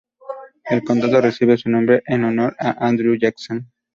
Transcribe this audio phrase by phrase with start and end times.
[0.65, 3.71] El condado recibe su nombre en honor a Andrew Jackson.